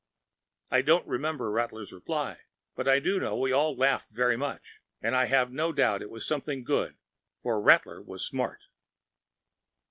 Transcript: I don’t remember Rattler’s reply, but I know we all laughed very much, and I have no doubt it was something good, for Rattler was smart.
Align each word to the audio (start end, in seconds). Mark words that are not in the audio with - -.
I 0.71 0.81
don’t 0.81 1.05
remember 1.07 1.51
Rattler’s 1.51 1.93
reply, 1.93 2.39
but 2.75 2.87
I 2.89 2.97
know 2.97 3.37
we 3.37 3.51
all 3.51 3.75
laughed 3.75 4.09
very 4.09 4.35
much, 4.35 4.81
and 4.99 5.15
I 5.15 5.25
have 5.25 5.51
no 5.51 5.71
doubt 5.71 6.01
it 6.01 6.09
was 6.09 6.25
something 6.25 6.63
good, 6.63 6.97
for 7.43 7.61
Rattler 7.61 8.01
was 8.01 8.25
smart. 8.25 8.63